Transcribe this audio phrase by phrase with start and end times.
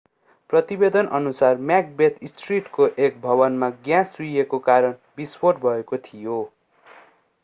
[0.49, 6.41] प्रतिवेदनअनुसार Macbeth स्ट्रिटको एक भवनमा ग्याँस चुहिएको कारण विस्फोट भएको थियो